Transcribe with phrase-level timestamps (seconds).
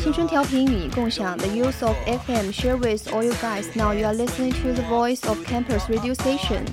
[0.00, 3.64] 青春调频与你共享，The use of FM share with all you guys.
[3.74, 6.64] Now you are listening to the voice of campus radio station.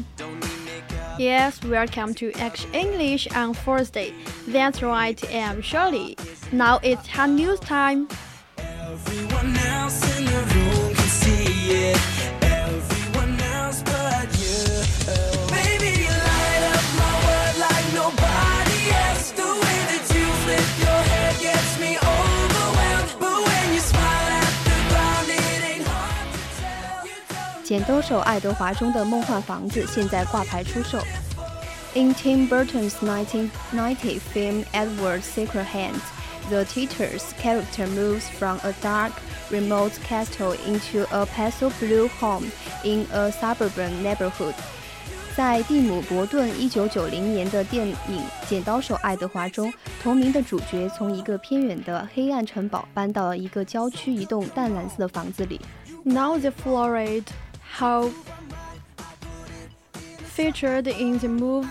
[1.18, 4.14] Yes, welcome to X English on Thursday.
[4.48, 6.18] That's right, I'm Shirley.
[6.52, 8.08] Now it's hot news time.
[27.70, 31.00] 剪刀手爱德华中的梦幻房子现在挂牌出售。
[31.94, 36.00] In Tim Burton's 1990 film Edward's Secret Hand,
[36.50, 39.14] the Teeter's character moves from a dark,
[39.50, 42.52] remote castle into a pastel blue home
[42.84, 44.54] in a suburban neighborhood.
[45.36, 47.96] 在蒂姆·伯顿1990年的电影《
[48.50, 55.60] 剪刀手爱德华》中，同名的主角从一个偏远的黑暗城堡搬到了一个郊区一栋淡蓝色的房子里。
[56.04, 57.24] Now the florid
[57.70, 58.12] how
[60.36, 61.68] featured in the move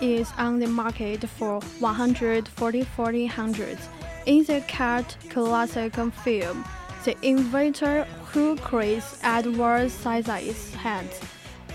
[0.00, 3.78] is on the market for 140 hundred.
[4.26, 6.64] In the cult classic film,
[7.04, 11.20] the inventor who creates Edward Sizes hands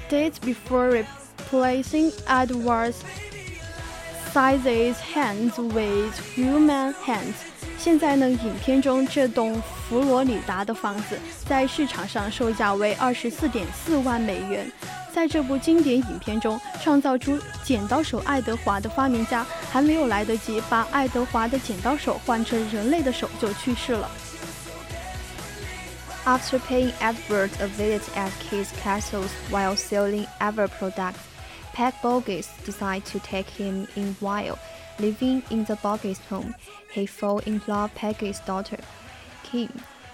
[0.09, 2.94] dates before replacing Edward
[4.31, 7.36] Sizes hands with human hands.
[7.78, 14.71] 现在呢，影片中这栋 佛罗里达的房子在市场上售价为二十四点四万美元。
[15.13, 24.09] 在这部经典影片中，创造出剪刀手爱德华的发明家还没有来得及把爱德华的剪刀手换成人类的手就去世了。
[26.25, 31.20] After paying Edward a visit at Keith's castles while selling Ever products,
[31.73, 34.59] Peg Boggs decides to take him in while
[34.99, 36.55] living in the Boggs home.
[36.93, 38.79] He fell in love Peggy's daughter.
[39.49, 39.70] Kim.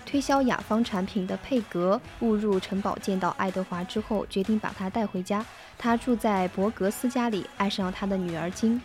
[0.05, 5.45] 推销雅芳产品的佩格误入城堡，见到爱德华之后，决定把他带回家。
[5.77, 8.81] 他住在伯格斯家里，爱上了他的女儿金。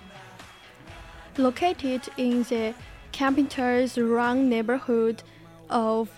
[1.37, 2.75] Located in the
[3.13, 5.21] Carpenter's Run neighborhood
[5.69, 6.11] of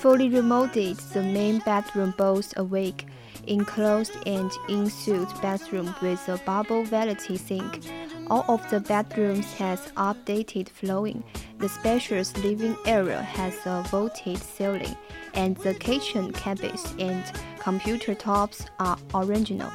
[0.03, 3.07] Fully remodeled, the main bedroom boasts a wake,
[3.47, 7.87] enclosed and in-suite bathroom with a bubble vanity sink.
[8.29, 11.23] All of the bedrooms has updated flooring.
[11.59, 14.97] The spacious living area has a vaulted ceiling,
[15.35, 17.23] and the kitchen cabinets and
[17.61, 19.71] computer tops are original.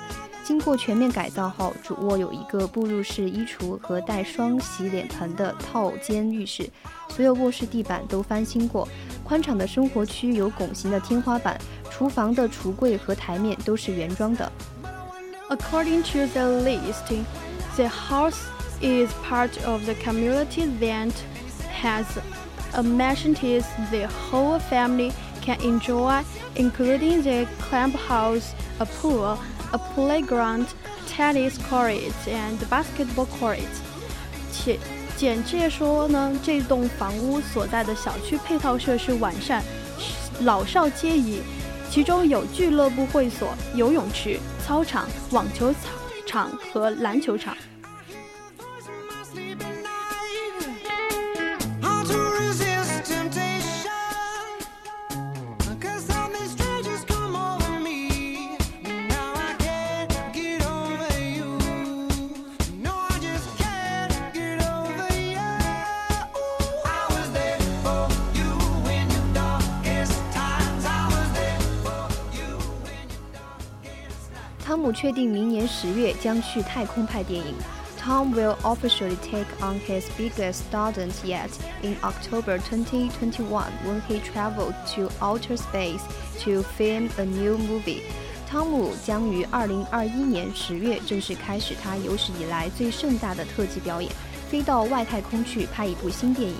[0.46, 6.68] 经过全面改造后，主卧有一个步入式衣橱和带双洗脸盆的套间浴室，
[7.08, 8.86] 所有卧室地板都翻新过。
[9.22, 11.56] 宽敞的生活区有拱形的天花板，
[11.90, 14.50] 厨房的橱柜和台面都是原装的。
[15.48, 17.24] According to the listing,
[17.76, 18.40] the house
[18.80, 21.12] is part of the community that
[21.80, 22.04] has
[22.72, 26.22] amenities the whole family can enjoy,
[26.56, 29.36] including the clubhouse, a pool,
[29.71, 30.65] A playground,
[31.07, 33.81] tennis courts, and basketball courts.
[34.51, 34.79] 且
[35.15, 39.63] 简介说呢，这栋房屋所在的小区配套设施完善，
[40.41, 41.41] 老少皆宜，
[41.89, 45.73] 其中有俱乐部会所、游泳池、操场、网球
[46.25, 47.55] 场和篮球场。
[74.76, 77.54] 姆确定明年十月将去太空拍电影。
[77.98, 81.50] Tom will officially take on his biggest stunt yet
[81.82, 86.02] in October 2021 when he traveled to outer space
[86.40, 88.02] to film a new movie.
[88.50, 94.10] 汤姆将于2021年十月正式开始他有史以来最盛大的特技表演，
[94.50, 96.56] 飞到外太空去拍一部新电影。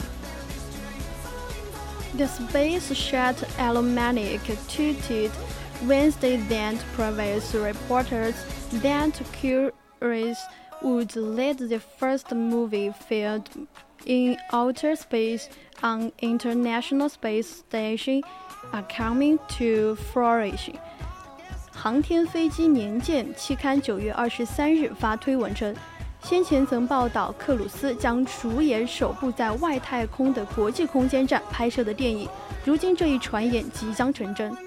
[2.17, 5.31] The Space Shuttle Aluminic tweeted
[5.86, 8.36] Wednesday then previous reporters
[8.82, 9.14] that
[10.00, 10.38] Cruise
[10.82, 13.68] would lead the first movie filmed
[14.06, 15.50] in outer space
[15.84, 18.22] on International Space Station
[18.74, 20.78] are coming to flourishing.
[21.72, 25.76] 航天飞机年鉴期刊九月二十三日发推文称，
[26.24, 32.28] 先前曾报道克鲁斯将主演首部在外太空的国际空间站拍摄的电影，
[32.66, 34.67] 如今这一传言即将成真。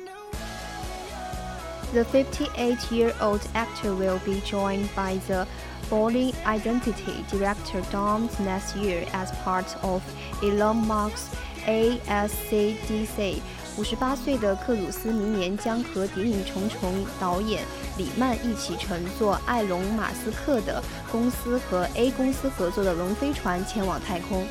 [1.92, 5.46] the 58-year-old actor will be joined by the
[5.88, 10.02] Bourne Identity director Dom next year as part of
[10.42, 11.30] Elon Musk's
[11.66, 13.40] ASCDC。
[13.76, 17.62] 五十八岁的克鲁斯明年将和《谍影重重》导演
[17.96, 24.44] 李曼一起乘坐埃隆·马斯克的公司和 A 公司合作的龙飞船前往太空。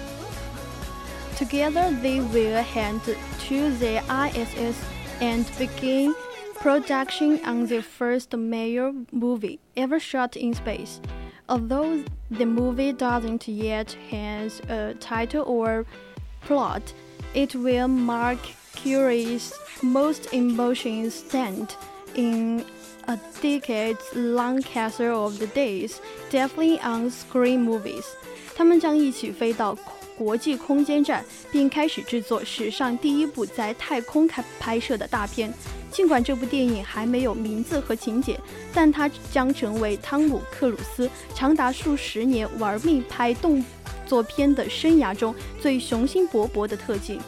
[1.38, 4.76] Together, they will head to the ISS
[5.22, 6.14] and begin
[6.62, 11.00] production on the first major movie ever shot in space.
[11.48, 15.86] Although the movie doesn't yet have a title or
[16.42, 16.94] plot,
[17.34, 18.40] it will mark
[18.76, 21.76] Cruise's most emotional stand
[22.16, 22.64] in
[23.08, 28.06] a decades-long castle of the days, definitely on screen movies.
[28.56, 29.76] 他们将一起飞到
[30.18, 35.50] 国际空间站，并开始制作史上第一部在太空开拍摄的大片
[35.91, 38.39] 《尽管这部电影还没有名字和情节，
[38.73, 43.65] 但它将成为汤姆·克鲁斯长达数十年玩命拍动
[44.07, 47.21] 作片的生涯中最雄心勃勃的特技。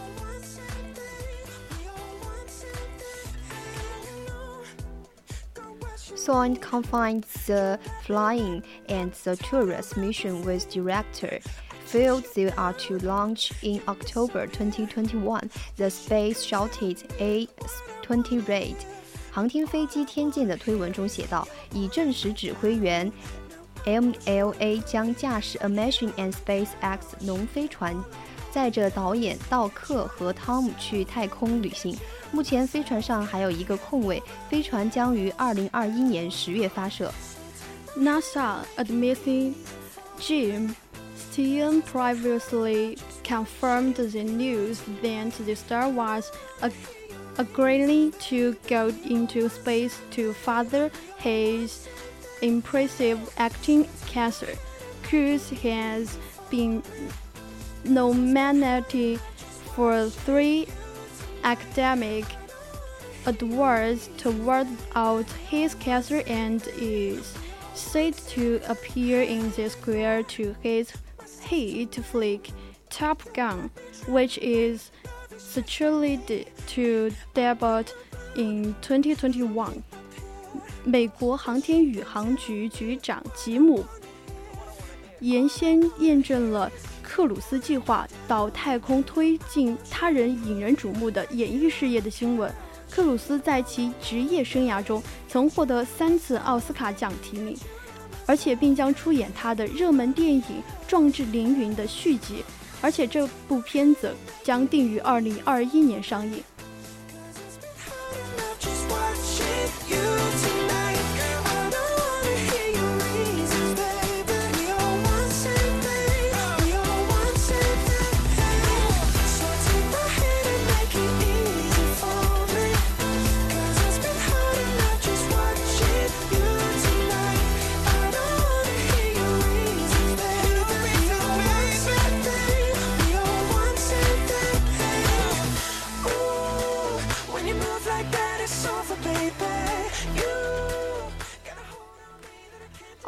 [6.16, 11.38] Soin combines the flying and the tourist mission with director.
[11.86, 16.96] Field they are to launch in October 2021 the Space Shuttle
[18.10, 18.76] A-20 Raid。
[19.30, 23.12] 航天飞机天剑的推文中写道，已证实指挥员
[23.84, 27.94] MLA 将驾驶 Amazing and SpaceX 龙飞船，
[28.50, 31.96] 载着导演道克和汤姆去太空旅行。
[32.32, 37.12] 目前飞船上还有一个空位，飞船将于2021年十月发射。
[37.96, 39.54] NASA admitting
[40.18, 40.74] Jim
[41.16, 46.26] Stein previously confirmed the news that the star was
[47.41, 51.87] agreeing to go into space to further his
[52.41, 54.55] impressive acting career.
[55.03, 56.17] Cruise has
[56.49, 56.83] been
[57.83, 59.19] nominated
[59.73, 60.67] for three
[61.43, 62.25] academic
[63.25, 64.29] awards to
[64.95, 67.35] out his career and is
[67.73, 70.93] set to appear in the sequel to his
[71.41, 72.51] hit flick
[72.89, 73.71] Top Gun,
[74.07, 74.91] which is
[75.37, 77.85] scheduled to debut
[78.35, 79.69] in 2021.
[80.83, 83.85] 美国航天宇航局局长吉姆
[85.19, 86.71] 原先验证了
[87.03, 92.51] 克鲁斯计划到太空推进他人引人瞩目的演艺事业的新闻。
[92.89, 97.55] 克鲁斯在其职业生涯中曾获得三次奥斯卡奖提名。
[98.25, 100.41] 而且并将出演他的热门电影
[100.87, 102.43] 《壮志凌云》的续集，
[102.81, 106.43] 而且这部片子将定于二零二一年上映。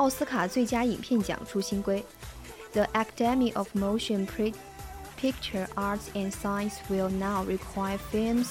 [0.03, 2.05] 奥斯卡最佳影片奖出新规，
[2.73, 4.27] The Academy of Motion
[5.21, 8.51] Picture Arts and Science will now require films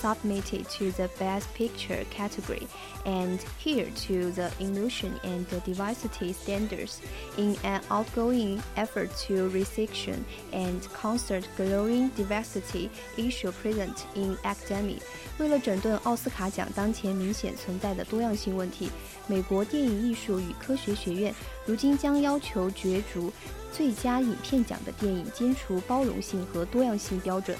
[0.00, 2.66] submitted to the Best Picture category
[3.04, 7.00] and adhere to the inclusion and diversity standards
[7.36, 10.18] in an ongoing effort to resection
[10.52, 15.00] and concert growing diversity issue present in academy.
[15.38, 18.90] 为了整顿奥斯卡奖当前明显存在的多样性问题，
[19.26, 21.34] 美国电影艺术与科学学院
[21.64, 23.32] 如今将要求角逐
[23.72, 27.56] 最佳影片奖的电影坚除包容性和多样性标准。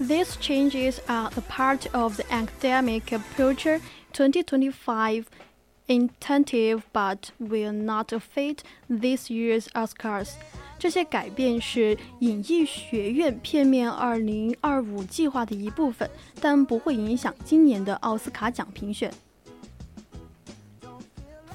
[0.00, 3.80] These changes are a part of the Academic Culture
[4.14, 5.26] 2025
[5.88, 10.30] incentive but will not affect this year's Oscars.
[10.78, 16.08] 这些改变是影艺学院片面二零二五计划的一部分，
[16.40, 19.12] 但不会影响今年的奥斯卡奖评选。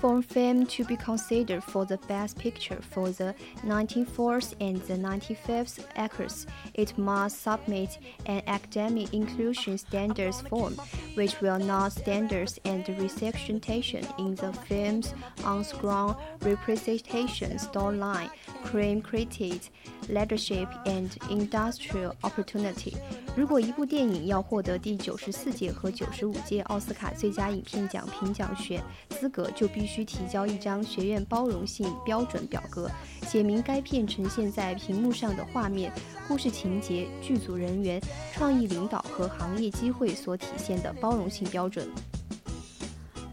[0.05, 3.35] for film to be considered for the Best Picture for the
[3.67, 10.75] 94th and the 95th Acres, it must submit an academic inclusion standards form,
[11.17, 15.13] which will not standards and representation in the film's
[15.45, 18.31] on-screen representation, storyline,
[18.65, 19.69] crime critics,
[20.09, 22.97] leadership, and industrial opportunity.
[23.37, 32.91] 如果一部电影要获得第九十四届和九十五届奥斯卡最佳影片奖评奖选资格，就必须 提交一张学院包容性标准表格，
[33.27, 35.93] 写明该片呈现在屏幕上的画面、
[36.27, 38.01] 故事情节、剧组人员、
[38.33, 41.89] 创意领导和行业机会所体现的包容性标准。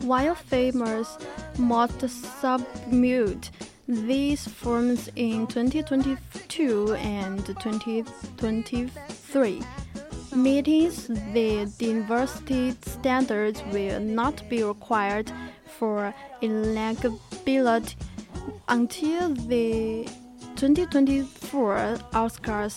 [0.02, 1.08] While famous
[1.58, 2.08] must
[2.42, 3.50] submit
[3.88, 9.62] these forms in 2022 and 2023.
[10.36, 15.32] Meetings the diversity standards will not be required
[15.83, 17.97] for eligibility
[18.69, 20.07] until the
[20.55, 22.75] 2024 Oscars.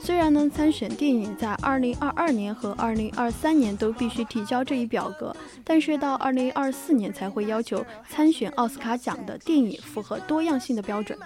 [0.00, 5.34] 虽然呢，参选电影在2022年和2023年都必须提交这一表格，
[5.64, 11.18] 但是到2024年才会要求参选奥斯卡奖的电影符合多样性的标准。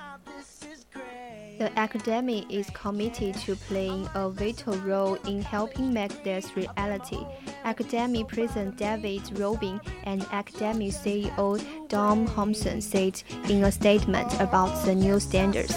[1.58, 7.18] The academy is committed to playing a vital role in helping make this reality.
[7.64, 14.94] Academy President David Rubin and Academy CEO Dom Thompson said in a statement about the
[14.94, 15.74] new standards.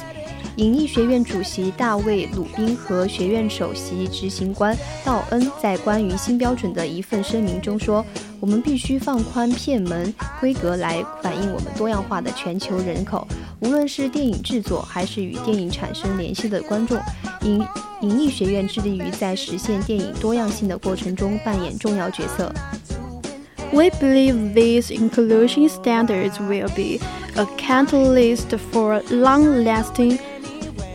[0.57, 8.05] 影艺学院主席大卫·鲁宾和学院首席执行官道恩在关于新标准的一份声明中说
[8.39, 13.27] ：“我们必须放宽片门规格来反映我们多样化的全球人口。”
[13.61, 16.99] 无论是电影制作还是与电影产生联系的观众，
[17.43, 17.63] 影
[18.01, 22.51] 影艺学院致力于在实现电影多样性的过程中扮演重要角色。”
[23.71, 26.99] We believe these inclusion standards will be
[27.35, 30.19] a catalyst for long-lasting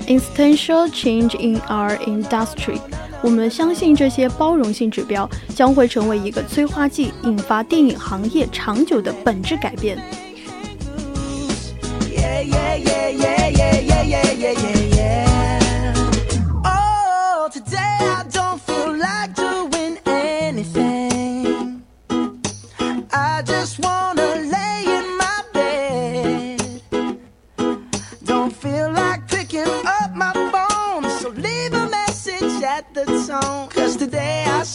[0.08, 2.78] Essential change in our industry。
[3.22, 9.98] 我们相信这些包容性指标将会成为一个催化剂，引发电影行业长久的本质改变。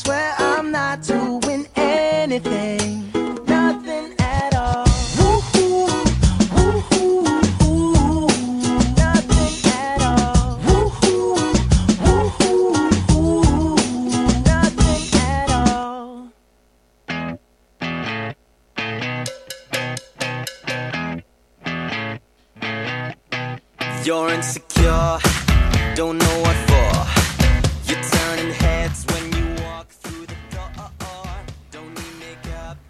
[0.02, 0.41] You're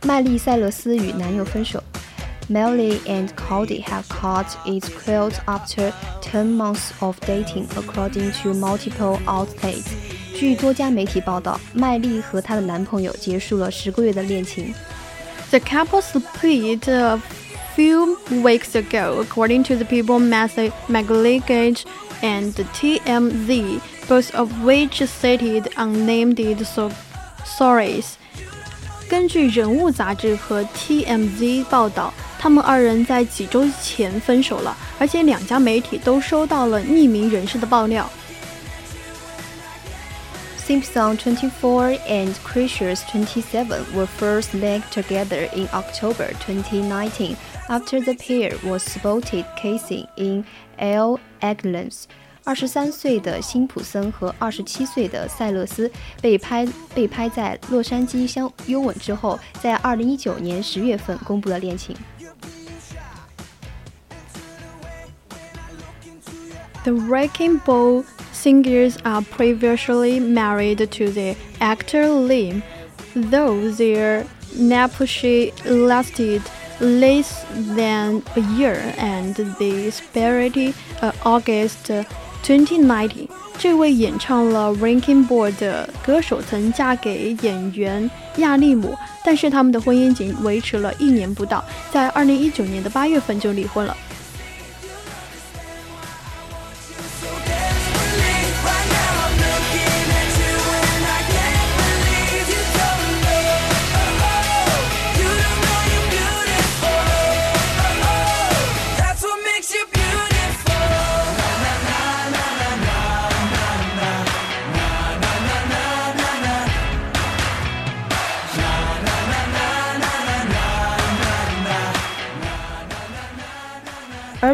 [0.03, 1.81] 麦丽塞勒斯与男友分手。
[2.50, 9.86] Miley and Cody have cut it quilts after 10 months of dating, according to multiple outlets.
[10.36, 14.74] 据多家媒体报道，麦莉和她的男朋友结束了十个月的恋情。
[15.51, 17.20] The couple split a
[17.75, 21.77] few weeks ago, according to the People magazine
[22.22, 23.79] and TMZ,
[24.10, 26.65] both of which cited unnamed
[27.46, 28.15] sources.
[29.11, 38.11] 根据《人物》杂志和 TMZ 报道，他们二人在几周前分手了，而且两家媒体都收到了匿名人士的爆料。
[40.66, 47.37] Simpson 24 and Creatures 27 were first linked together in October 2019
[47.69, 50.45] after the pair was spotted kissing in
[50.78, 51.21] L.
[51.40, 52.09] Aglan's
[52.43, 55.89] 二十三岁的辛普森和二十七岁的塞勒斯
[56.21, 61.95] 被拍被拍在洛杉矶相拥吻之后，在二零一九年十月份公布了恋情。
[66.83, 72.63] The Wrecking Ball singers are previously married to the actor Liam,
[73.13, 74.25] though their
[74.57, 76.41] nuptial lasted
[76.79, 77.45] less
[77.75, 81.91] than a year and they separated uh, August
[82.43, 93.95] Twenty Ninety，这位演唱了《Ranking Board》的歌手曾嫁给演员亚利姆，但是他们的婚姻仅维持了一年不到，在二零一九年的八月份就离婚了。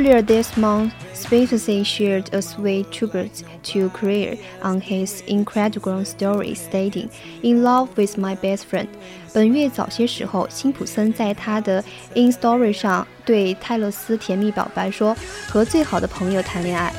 [0.07, 7.11] Earlier this month, Spacey shared a sweet tribute to Career on his Instagram story, stating,
[7.43, 8.87] "In love with my best friend."
[9.33, 11.83] 本月早些时候，辛普森在他的
[12.15, 15.17] In Story 上对泰勒斯甜蜜表白说：“
[15.49, 16.93] 和最好的朋友谈恋爱。”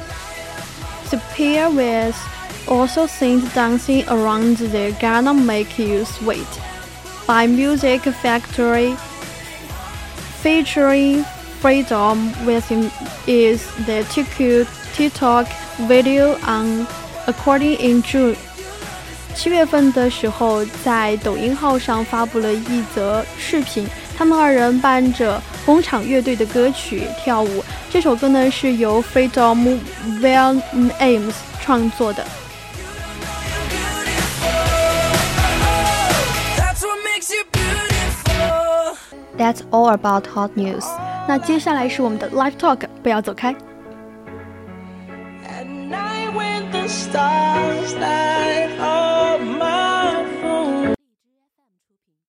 [1.10, 2.16] The pair was
[2.68, 6.46] also seen dancing around the Gonna Make You Sweet
[7.26, 8.96] by Music Factory,
[10.44, 11.24] featuring.
[11.62, 12.92] Freedom Within
[13.26, 15.48] is the TikTok
[15.88, 16.86] video on
[17.26, 18.36] According in June。
[19.34, 23.88] 七月份的时候，在抖音号上发布了一则视频，
[24.18, 27.64] 他们二人伴着工厂乐队的歌曲跳舞。
[27.90, 29.80] 这首歌呢是由 Freedom
[30.22, 32.26] Williams 创作的。
[39.36, 40.86] That's all about hot news.
[41.29, 43.55] 那接下来是我们的 Live Talk，不要走开。
[45.45, 48.71] At night when the stars light